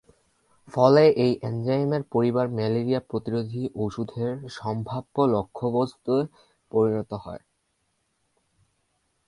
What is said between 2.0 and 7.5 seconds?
পরিবার ম্যালেরিয়া প্রতিরোধী ওষুধের সম্ভাব্য লক্ষ্যবস্তুে পরিণত হয়।